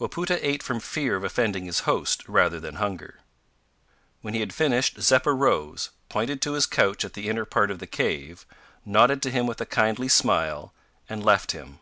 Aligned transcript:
Wapoota 0.00 0.40
ate 0.42 0.60
from 0.60 0.80
fear 0.80 1.14
of 1.14 1.22
offending 1.22 1.66
his 1.66 1.86
host, 1.86 2.28
rather 2.28 2.58
than 2.58 2.82
hunger. 2.82 3.20
When 4.22 4.34
he 4.34 4.40
had 4.40 4.52
finished, 4.52 5.00
Zeppa 5.00 5.32
rose, 5.32 5.90
pointed 6.08 6.42
to 6.42 6.54
his 6.54 6.66
couch 6.66 7.04
at 7.04 7.12
the 7.12 7.28
inner 7.28 7.44
part 7.44 7.70
of 7.70 7.78
the 7.78 7.86
cave, 7.86 8.44
nodded 8.84 9.22
to 9.22 9.30
him 9.30 9.46
with 9.46 9.60
a 9.60 9.66
kindly 9.66 10.08
smile, 10.08 10.74
and 11.08 11.24
left 11.24 11.52
him. 11.52 11.78